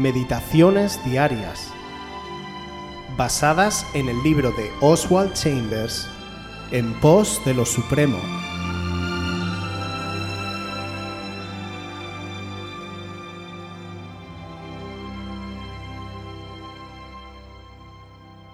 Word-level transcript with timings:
Meditaciones 0.00 0.98
Diarias, 1.04 1.70
basadas 3.18 3.86
en 3.92 4.08
el 4.08 4.22
libro 4.22 4.50
de 4.52 4.70
Oswald 4.80 5.34
Chambers, 5.34 6.08
En 6.70 6.98
pos 7.00 7.38
de 7.44 7.52
lo 7.52 7.66
Supremo. 7.66 8.16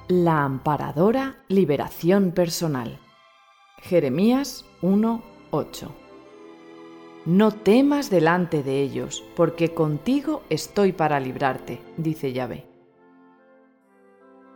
La 0.08 0.42
amparadora 0.42 1.36
liberación 1.46 2.32
personal. 2.32 2.98
Jeremías 3.82 4.64
1:8 4.82 6.05
No 7.26 7.50
temas 7.50 8.08
delante 8.08 8.62
de 8.62 8.80
ellos, 8.80 9.24
porque 9.34 9.74
contigo 9.74 10.44
estoy 10.48 10.92
para 10.92 11.20
librarte, 11.20 11.80
dice 11.96 12.32
Yahvé. 12.32 12.64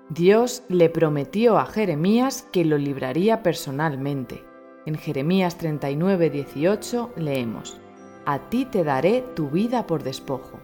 Dios 0.08 0.62
le 0.68 0.88
prometió 0.88 1.58
a 1.58 1.66
Jeremías 1.66 2.46
que 2.52 2.64
lo 2.64 2.78
libraría 2.78 3.42
personalmente. 3.42 4.44
En 4.86 4.94
Jeremías 4.94 5.58
39:18 5.58 7.10
leemos, 7.16 7.80
A 8.24 8.48
ti 8.50 8.64
te 8.64 8.84
daré 8.84 9.24
tu 9.34 9.50
vida 9.50 9.86
por 9.86 10.02
despojo. 10.02 10.60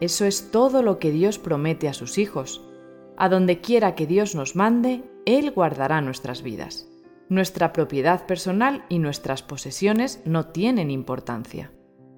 Eso 0.00 0.24
es 0.24 0.50
todo 0.50 0.82
lo 0.82 0.98
que 0.98 1.10
Dios 1.10 1.38
promete 1.38 1.88
a 1.88 1.92
sus 1.92 2.16
hijos 2.16 2.64
a 3.20 3.28
donde 3.28 3.60
quiera 3.60 3.94
que 3.94 4.06
Dios 4.06 4.34
nos 4.34 4.56
mande, 4.56 5.04
Él 5.26 5.50
guardará 5.50 6.00
nuestras 6.00 6.42
vidas. 6.42 6.89
Nuestra 7.30 7.72
propiedad 7.72 8.26
personal 8.26 8.84
y 8.88 8.98
nuestras 8.98 9.42
posesiones 9.44 10.20
no 10.24 10.46
tienen 10.46 10.90
importancia. 10.90 11.70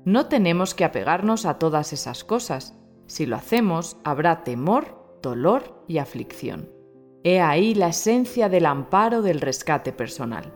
No 0.07 0.25
tenemos 0.25 0.75
que 0.75 0.87
apegarnos 0.87 1.45
a 1.45 1.59
todas 1.59 1.93
esas 1.93 2.25
cosas. 2.25 2.79
Si 3.07 3.27
lo 3.27 3.37
hacemos, 3.37 3.99
habrá 4.05 4.43
temor, 4.43 5.19
dolor 5.23 5.85
y 5.87 5.99
aflicción. 5.99 6.71
He 7.25 7.43
ahí 7.43 7.75
la 7.75 7.89
esencia 7.89 8.49
del 8.49 8.65
amparo 8.65 9.21
del 9.21 9.43
rescate 9.43 9.93
personal. 9.93 10.55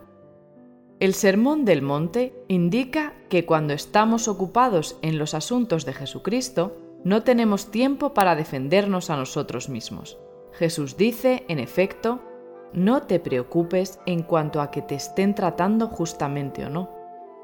El 0.99 1.13
Sermón 1.13 1.63
del 1.63 1.83
Monte 1.83 2.33
indica 2.47 3.13
que 3.29 3.45
cuando 3.45 3.75
estamos 3.75 4.27
ocupados 4.27 4.97
en 5.03 5.19
los 5.19 5.35
asuntos 5.35 5.85
de 5.85 5.93
Jesucristo, 5.93 6.75
no 7.03 7.21
tenemos 7.21 7.69
tiempo 7.69 8.15
para 8.15 8.35
defendernos 8.35 9.11
a 9.11 9.17
nosotros 9.17 9.69
mismos. 9.69 10.17
Jesús 10.53 10.97
dice, 10.97 11.45
en 11.47 11.59
efecto, 11.59 12.23
no 12.73 13.03
te 13.03 13.19
preocupes 13.19 13.99
en 14.05 14.23
cuanto 14.23 14.61
a 14.61 14.71
que 14.71 14.81
te 14.81 14.95
estén 14.95 15.35
tratando 15.35 15.87
justamente 15.87 16.65
o 16.65 16.69
no. 16.69 16.89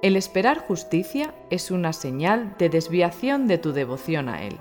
El 0.02 0.16
esperar 0.16 0.60
justicia 0.60 1.34
es 1.50 1.72
una 1.72 1.94
señal 1.94 2.56
de 2.58 2.70
desviación 2.70 3.48
de 3.48 3.58
tu 3.58 3.72
devoción 3.72 4.28
a 4.28 4.44
Él. 4.44 4.60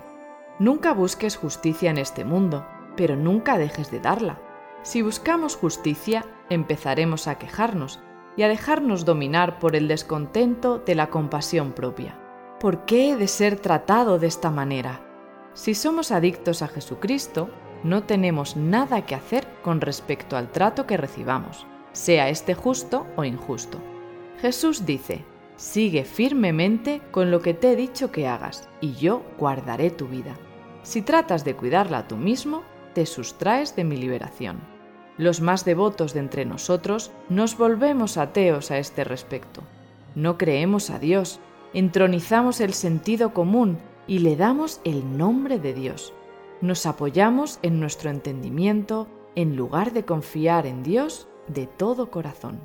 Nunca 0.59 0.93
busques 0.93 1.35
justicia 1.35 1.89
en 1.89 1.97
este 1.97 2.23
mundo, 2.23 2.65
pero 2.95 3.15
nunca 3.15 3.57
dejes 3.57 3.91
de 3.91 3.99
darla. 3.99 4.39
Si 4.83 5.01
buscamos 5.01 5.55
justicia, 5.55 6.25
empezaremos 6.49 7.27
a 7.27 7.37
quejarnos 7.37 7.99
y 8.37 8.43
a 8.43 8.47
dejarnos 8.47 9.05
dominar 9.05 9.59
por 9.59 9.75
el 9.75 9.87
descontento 9.87 10.79
de 10.79 10.95
la 10.95 11.09
compasión 11.09 11.73
propia. 11.73 12.19
¿Por 12.59 12.85
qué 12.85 13.11
he 13.11 13.15
de 13.15 13.27
ser 13.27 13.59
tratado 13.59 14.19
de 14.19 14.27
esta 14.27 14.49
manera? 14.49 15.01
Si 15.53 15.75
somos 15.75 16.11
adictos 16.11 16.61
a 16.61 16.67
Jesucristo, 16.67 17.49
no 17.83 18.03
tenemos 18.03 18.55
nada 18.55 19.05
que 19.05 19.15
hacer 19.15 19.47
con 19.61 19.81
respecto 19.81 20.37
al 20.37 20.51
trato 20.51 20.87
que 20.87 20.97
recibamos, 20.97 21.67
sea 21.91 22.29
este 22.29 22.53
justo 22.53 23.05
o 23.15 23.23
injusto. 23.23 23.79
Jesús 24.39 24.85
dice, 24.85 25.23
sigue 25.57 26.05
firmemente 26.05 27.01
con 27.11 27.31
lo 27.31 27.41
que 27.41 27.53
te 27.53 27.71
he 27.71 27.75
dicho 27.75 28.11
que 28.11 28.27
hagas, 28.27 28.69
y 28.81 28.93
yo 28.93 29.23
guardaré 29.37 29.91
tu 29.91 30.07
vida. 30.07 30.35
Si 30.81 31.01
tratas 31.01 31.45
de 31.45 31.55
cuidarla 31.55 32.07
tú 32.07 32.17
mismo, 32.17 32.63
te 32.93 33.05
sustraes 33.05 33.75
de 33.75 33.83
mi 33.83 33.97
liberación. 33.97 34.59
Los 35.17 35.41
más 35.41 35.63
devotos 35.63 36.13
de 36.13 36.21
entre 36.21 36.45
nosotros 36.45 37.11
nos 37.29 37.57
volvemos 37.57 38.17
ateos 38.17 38.71
a 38.71 38.79
este 38.79 39.03
respecto. 39.03 39.61
No 40.15 40.37
creemos 40.37 40.89
a 40.89 40.99
Dios, 40.99 41.39
entronizamos 41.73 42.61
el 42.61 42.73
sentido 42.73 43.33
común 43.33 43.77
y 44.07 44.19
le 44.19 44.35
damos 44.35 44.81
el 44.83 45.17
nombre 45.17 45.59
de 45.59 45.73
Dios 45.73 46.13
nos 46.63 46.85
apoyamos 46.85 47.59
en 47.61 47.81
nuestro 47.81 48.09
entendimiento 48.09 49.09
en 49.35 49.57
lugar 49.57 49.91
de 49.91 50.05
confiar 50.05 50.65
en 50.65 50.81
Dios 50.81 51.27
de 51.49 51.67
todo 51.67 52.09
corazón. 52.09 52.61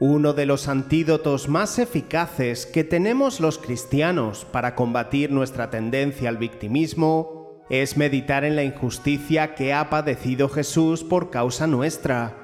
Uno 0.00 0.32
de 0.32 0.46
los 0.46 0.66
antídotos 0.66 1.48
más 1.48 1.78
eficaces 1.78 2.66
que 2.66 2.82
tenemos 2.82 3.38
los 3.38 3.58
cristianos 3.58 4.44
para 4.44 4.74
combatir 4.74 5.30
nuestra 5.30 5.70
tendencia 5.70 6.28
al 6.28 6.38
victimismo 6.38 7.62
es 7.70 7.96
meditar 7.96 8.42
en 8.42 8.56
la 8.56 8.64
injusticia 8.64 9.54
que 9.54 9.72
ha 9.72 9.90
padecido 9.90 10.48
Jesús 10.48 11.04
por 11.04 11.30
causa 11.30 11.68
nuestra. 11.68 12.36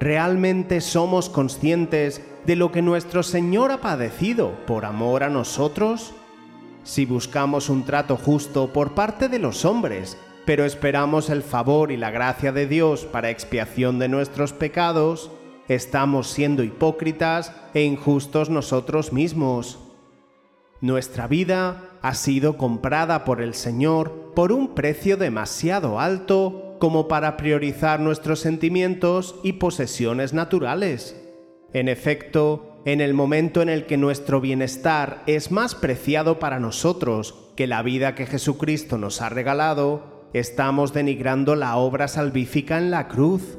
¿Realmente 0.00 0.80
somos 0.80 1.28
conscientes 1.28 2.24
de 2.46 2.56
lo 2.56 2.72
que 2.72 2.80
nuestro 2.80 3.22
Señor 3.22 3.70
ha 3.70 3.82
padecido 3.82 4.54
por 4.66 4.86
amor 4.86 5.24
a 5.24 5.28
nosotros? 5.28 6.14
Si 6.82 7.04
buscamos 7.04 7.68
un 7.68 7.84
trato 7.84 8.16
justo 8.16 8.72
por 8.72 8.94
parte 8.94 9.28
de 9.28 9.38
los 9.38 9.64
hombres, 9.64 10.16
pero 10.44 10.64
esperamos 10.64 11.30
el 11.30 11.42
favor 11.42 11.92
y 11.92 11.96
la 11.96 12.10
gracia 12.10 12.52
de 12.52 12.66
Dios 12.66 13.04
para 13.04 13.30
expiación 13.30 13.98
de 13.98 14.08
nuestros 14.08 14.52
pecados, 14.52 15.30
estamos 15.68 16.28
siendo 16.28 16.64
hipócritas 16.64 17.52
e 17.74 17.82
injustos 17.82 18.50
nosotros 18.50 19.12
mismos. 19.12 19.78
Nuestra 20.80 21.26
vida 21.26 21.82
ha 22.02 22.14
sido 22.14 22.56
comprada 22.56 23.24
por 23.24 23.42
el 23.42 23.54
Señor 23.54 24.32
por 24.34 24.50
un 24.50 24.74
precio 24.74 25.16
demasiado 25.16 26.00
alto 26.00 26.76
como 26.80 27.06
para 27.06 27.36
priorizar 27.36 28.00
nuestros 28.00 28.40
sentimientos 28.40 29.36
y 29.42 29.52
posesiones 29.54 30.32
naturales. 30.32 31.14
En 31.74 31.88
efecto, 31.88 32.69
en 32.84 33.00
el 33.00 33.14
momento 33.14 33.60
en 33.62 33.68
el 33.68 33.86
que 33.86 33.96
nuestro 33.96 34.40
bienestar 34.40 35.22
es 35.26 35.50
más 35.50 35.74
preciado 35.74 36.38
para 36.38 36.60
nosotros 36.60 37.34
que 37.56 37.66
la 37.66 37.82
vida 37.82 38.14
que 38.14 38.26
Jesucristo 38.26 38.96
nos 38.96 39.20
ha 39.20 39.28
regalado, 39.28 40.28
estamos 40.32 40.94
denigrando 40.94 41.56
la 41.56 41.76
obra 41.76 42.08
salvífica 42.08 42.78
en 42.78 42.90
la 42.90 43.08
cruz. 43.08 43.58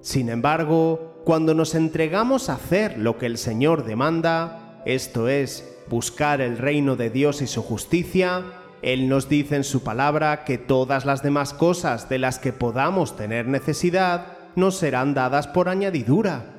Sin 0.00 0.28
embargo, 0.28 1.22
cuando 1.24 1.54
nos 1.54 1.74
entregamos 1.74 2.48
a 2.48 2.54
hacer 2.54 2.98
lo 2.98 3.18
que 3.18 3.26
el 3.26 3.36
Señor 3.36 3.84
demanda, 3.84 4.82
esto 4.86 5.28
es, 5.28 5.76
buscar 5.88 6.40
el 6.40 6.56
reino 6.56 6.94
de 6.94 7.10
Dios 7.10 7.42
y 7.42 7.48
su 7.48 7.62
justicia, 7.62 8.44
Él 8.82 9.08
nos 9.08 9.28
dice 9.28 9.56
en 9.56 9.64
su 9.64 9.82
palabra 9.82 10.44
que 10.44 10.58
todas 10.58 11.04
las 11.04 11.22
demás 11.24 11.52
cosas 11.52 12.08
de 12.08 12.20
las 12.20 12.38
que 12.38 12.52
podamos 12.52 13.16
tener 13.16 13.48
necesidad 13.48 14.36
nos 14.54 14.76
serán 14.76 15.14
dadas 15.14 15.48
por 15.48 15.68
añadidura. 15.68 16.55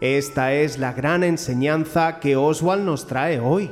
Esta 0.00 0.52
es 0.52 0.78
la 0.78 0.92
gran 0.92 1.24
enseñanza 1.24 2.20
que 2.20 2.36
Oswald 2.36 2.84
nos 2.84 3.06
trae 3.06 3.40
hoy. 3.40 3.70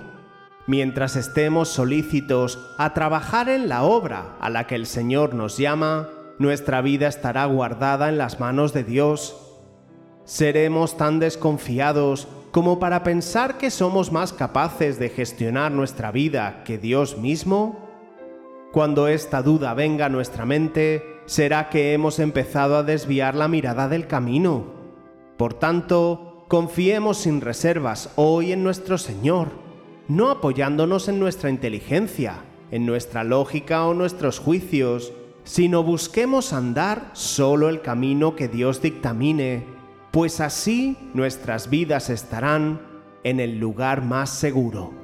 Mientras 0.67 1.17
estemos 1.17 1.69
solícitos 1.69 2.59
a 2.79 2.95
trabajar 2.95 3.51
en 3.51 3.69
la 3.69 3.83
obra 3.83 4.35
a 4.41 4.49
la 4.49 4.67
que 4.67 4.75
el 4.75 4.87
Señor 4.87 5.35
nos 5.35 5.59
llama, 5.59 6.09
nuestra 6.39 6.81
vida 6.81 7.09
estará 7.09 7.45
guardada 7.45 8.09
en 8.09 8.17
las 8.17 8.41
manos 8.41 8.73
de 8.73 8.85
Dios. 8.85 9.37
¿Seremos 10.25 10.97
tan 10.97 11.19
desconfiados 11.21 12.27
como 12.53 12.79
para 12.79 13.03
pensar 13.03 13.59
que 13.59 13.71
somos 13.71 14.11
más 14.11 14.33
capaces 14.33 14.99
de 14.99 15.11
gestionar 15.11 15.73
nuestra 15.73 16.11
vida 16.11 16.65
que 16.65 16.79
Dios 16.79 17.19
mismo? 17.19 17.87
Cuando 18.73 19.09
esta 19.09 19.43
duda 19.43 19.75
venga 19.75 20.07
a 20.07 20.09
nuestra 20.09 20.47
mente, 20.47 21.05
será 21.27 21.69
que 21.69 21.93
hemos 21.93 22.19
empezado 22.19 22.79
a 22.79 22.83
desviar 22.83 23.35
la 23.35 23.47
mirada 23.47 23.89
del 23.89 24.07
camino 24.07 24.75
por 25.37 25.55
tanto, 25.55 26.24
confiemos 26.49 27.19
sin 27.19 27.41
reservas 27.41 28.11
hoy 28.17 28.53
en 28.53 28.63
nuestro 28.63 28.99
Señor, 28.99 29.49
no 30.09 30.31
apoyándonos 30.31 31.09
en 31.09 31.19
nuestra 31.19 31.51
inteligencia, 31.51 32.45
en 32.71 32.87
nuestra 32.87 33.25
lógica 33.25 33.87
o 33.87 33.95
nuestros 33.95 34.39
juicios, 34.39 35.13
sino 35.45 35.83
busquemos 35.83 36.53
andar 36.53 37.11
solo 37.13 37.69
el 37.69 37.81
camino 37.83 38.35
que 38.37 38.49
Dios 38.49 38.83
dictamine, 38.83 39.65
pues 40.11 40.41
así 40.41 40.97
nuestras 41.13 41.71
vidas 41.71 42.11
estarán 42.11 42.81
en 43.25 43.41
el 43.41 43.59
lugar 43.59 44.03
más 44.03 44.31
seguro. 44.31 45.04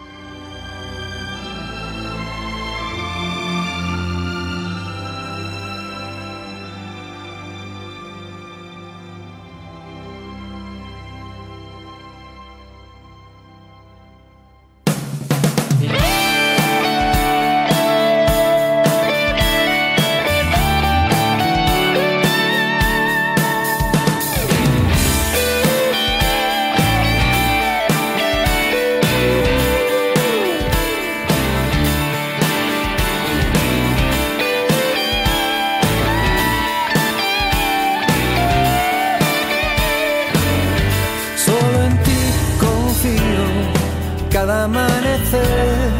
cada 44.41 44.63
amanecer, 44.63 45.91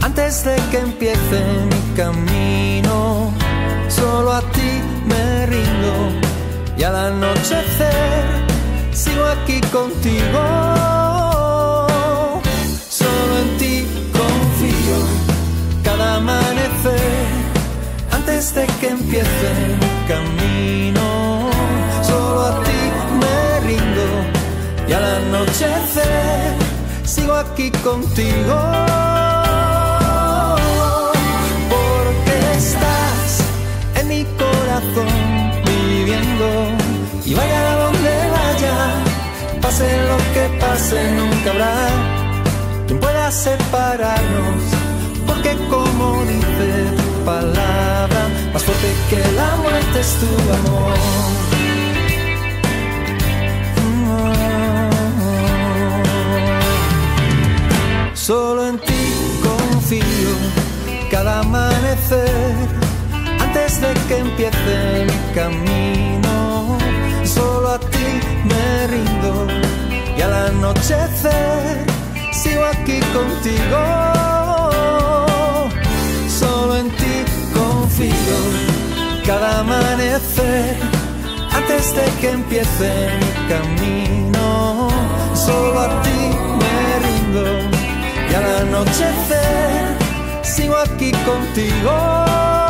antes 0.00 0.42
de 0.42 0.56
que 0.70 0.78
empiece 0.78 1.38
mi 1.70 1.94
camino, 1.94 3.30
solo 3.88 4.32
a 4.32 4.40
ti 4.52 4.70
me 5.04 5.44
rindo 5.44 5.94
y 6.78 6.82
al 6.82 6.96
anochecer 6.96 8.24
sigo 8.90 9.26
aquí 9.26 9.60
contigo. 9.70 10.40
Solo 12.88 13.32
en 13.42 13.58
ti 13.58 13.86
confío 14.18 14.98
cada 15.84 16.16
amanecer, 16.16 17.26
antes 18.12 18.54
de 18.54 18.66
que 18.80 18.88
empiece 18.88 19.93
aquí 27.54 27.70
contigo. 27.82 28.56
Porque 31.70 32.36
estás 32.56 33.28
en 34.00 34.08
mi 34.08 34.24
corazón 34.42 35.12
viviendo. 35.64 36.46
Y 37.24 37.34
vaya 37.34 37.60
a 37.72 37.76
donde 37.84 38.14
vaya, 38.38 38.76
pase 39.62 39.86
lo 40.10 40.18
que 40.34 40.44
pase, 40.60 40.98
nunca 41.12 41.50
habrá 41.50 41.76
quien 42.86 42.98
pueda 43.00 43.30
separarnos. 43.30 44.62
Porque 45.26 45.56
como 45.70 46.24
dice 46.24 46.68
tu 46.98 47.24
palabra, 47.24 48.22
más 48.52 48.62
fuerte 48.62 48.88
que 49.10 49.20
la 49.32 49.56
muerte 49.62 50.00
es 50.00 50.10
tu 50.20 50.30
amor. 50.58 51.33
anochecer, 70.64 71.84
sigo 72.32 72.64
aquí 72.64 72.98
contigo. 73.12 73.80
Solo 76.26 76.76
en 76.76 76.88
ti 76.90 77.24
confío 77.52 78.38
cada 79.26 79.60
amanecer, 79.60 80.76
antes 81.52 81.94
de 81.94 82.04
que 82.20 82.30
empiece 82.30 83.10
mi 83.20 83.48
camino. 83.48 84.88
Solo 85.34 85.80
a 85.80 86.02
ti 86.02 86.20
me 86.60 86.76
rindo 87.04 87.44
y 88.30 88.34
al 88.34 88.68
anochecer, 88.68 89.96
sigo 90.42 90.76
aquí 90.76 91.12
contigo 91.26 92.63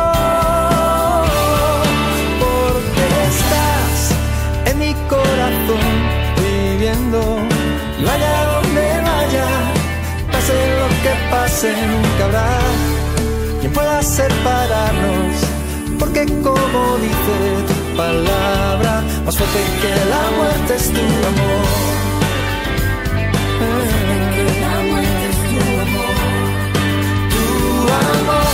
nunca 11.43 12.25
habrá 12.25 12.59
quien 13.59 13.71
pueda 13.71 14.01
separarnos, 14.01 15.35
porque 15.99 16.25
como 16.41 16.97
dice 16.97 17.37
tu 17.67 17.97
palabra, 17.97 19.03
más 19.25 19.37
fuerte 19.37 19.59
que 19.81 19.91
la 20.09 20.23
muerte 20.37 20.75
es. 20.75 20.91
Tu 20.91 20.99
amor 28.19 28.47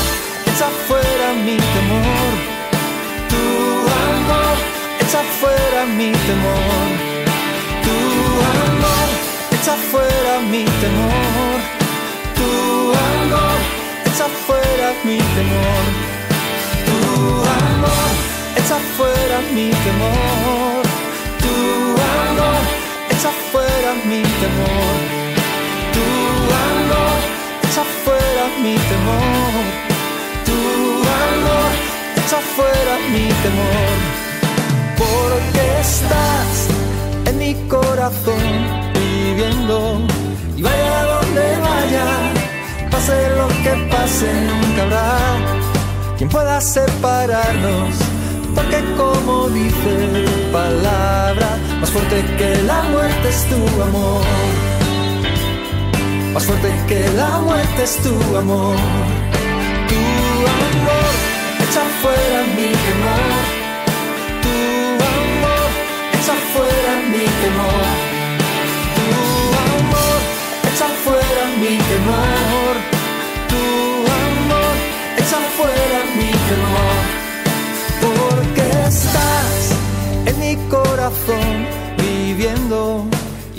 echa 0.47 0.69
fuera 0.87 1.27
mi 1.45 1.57
temor. 1.73 2.33
Tu 3.31 3.43
amor 4.09 4.57
echa 5.01 5.21
fuera 5.39 5.85
mi 5.97 6.11
temor. 6.27 6.89
Tu 7.85 7.95
amor 8.53 9.07
echa 9.51 9.75
fuera 9.91 10.33
mi 10.51 10.63
temor. 10.81 11.80
Echa 14.21 14.29
fuera 14.45 14.93
mi 15.03 15.17
temor. 15.17 15.83
Tu 16.85 16.93
amor 17.65 18.11
echa 18.55 18.77
fuera 18.95 19.37
mi 19.51 19.71
temor. 19.85 20.83
Tu 21.41 21.53
amor 22.19 22.61
echa 23.09 23.31
fuera 23.51 23.91
mi 24.05 24.21
temor. 24.41 24.99
Tu 25.95 26.05
amor 26.69 27.19
echa 27.63 27.83
fuera 28.03 28.43
mi 28.61 28.75
temor. 28.91 29.63
Tu 30.45 30.57
amor 31.23 31.71
echa 32.21 32.39
fuera 32.55 32.93
mi 33.13 33.27
temor. 33.43 33.95
Porque 35.01 35.63
estás 35.79 36.67
en 37.25 37.39
mi 37.39 37.55
corazón 37.67 38.91
y 40.55 40.61
vaya 40.61 41.05
donde 41.05 41.57
vaya, 41.57 41.80
nunca 44.25 44.83
habrá 44.83 45.17
quien 46.17 46.29
pueda 46.29 46.61
separarnos. 46.61 47.95
Porque 48.55 48.79
como 48.97 49.49
dice 49.49 50.25
palabra, 50.51 51.57
más 51.79 51.89
fuerte 51.89 52.23
que 52.37 52.61
la 52.63 52.83
muerte 52.83 53.29
es 53.29 53.45
tu 53.49 53.81
amor. 53.81 54.25
Más 56.33 56.43
fuerte 56.45 56.69
que 56.87 57.09
la 57.15 57.39
muerte 57.39 57.83
es 57.83 57.97
tu 57.97 58.37
amor. 58.37 58.75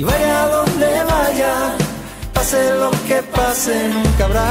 Y 0.03 0.05
vaya 0.05 0.49
donde 0.49 0.91
vaya, 1.05 1.55
pase 2.35 2.75
lo 2.75 2.91
que 3.07 3.23
pase, 3.23 3.89
nunca 3.89 4.25
habrá 4.25 4.51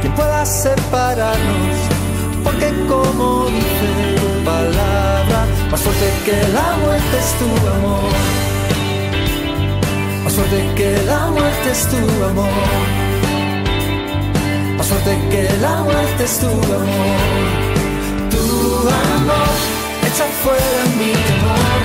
quien 0.00 0.14
pueda 0.14 0.46
separarnos, 0.46 1.76
porque 2.42 2.72
como 2.88 3.44
dice 3.44 3.90
tu 4.18 4.44
palabra, 4.46 5.46
más 5.70 5.80
fuerte 5.82 6.08
que 6.24 6.38
la 6.54 6.76
muerte 6.82 7.16
es 7.24 7.30
tu 7.38 7.48
amor 7.76 8.38
más 10.24 10.36
fuerte 10.36 10.74
que 10.76 10.90
la 11.04 11.30
muerte 11.30 11.70
es 11.70 11.86
tu 11.88 12.24
amor. 12.24 12.48
Más 14.76 14.86
fuerte 14.86 15.18
que 15.30 15.48
la 15.62 15.82
muerte 15.82 16.24
es 16.24 16.38
tu 16.38 16.46
amor. 16.48 17.28
Tu 18.30 18.88
amor 19.16 19.56
echa 20.06 20.26
fuera 20.42 20.80
mi 20.98 21.12
temor. 21.12 21.77